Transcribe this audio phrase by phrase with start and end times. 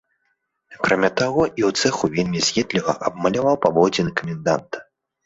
[0.77, 4.77] Акрамя таго, і ў цэху вельмі з'едліва абмаляваў паводзіны каменданта.